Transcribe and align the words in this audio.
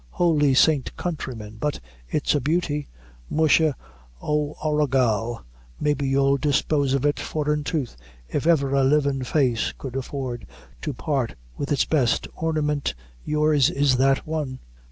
Holy 0.09 0.55
St. 0.55 0.97
Countryman, 0.97 1.57
but 1.59 1.79
it's 2.09 2.33
a 2.33 2.41
beauty. 2.41 2.87
Musha, 3.29 3.75
a 4.19 4.25
Ora 4.25 4.87
Gal, 4.87 5.45
maybe 5.79 6.07
you'll 6.07 6.37
dispose 6.37 6.95
of 6.95 7.05
it, 7.05 7.19
for, 7.19 7.53
in 7.53 7.63
troth, 7.63 7.95
if 8.27 8.47
ever 8.47 8.73
a 8.73 8.81
face 9.23 9.75
livin' 9.75 9.77
could 9.77 9.95
afford 9.95 10.47
to 10.81 10.91
part 10.95 11.35
with 11.55 11.71
its 11.71 11.85
best 11.85 12.27
ornament, 12.33 12.95
your's 13.23 13.69
is 13.69 13.97
that 13.97 14.25
one." 14.25 14.57